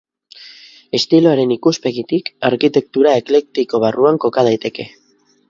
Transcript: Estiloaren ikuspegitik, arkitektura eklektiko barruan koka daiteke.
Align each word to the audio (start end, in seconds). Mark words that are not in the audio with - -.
Estiloaren 0.99 1.53
ikuspegitik, 1.55 2.33
arkitektura 2.49 3.13
eklektiko 3.21 3.83
barruan 3.87 4.21
koka 4.27 4.49
daiteke. 4.51 4.89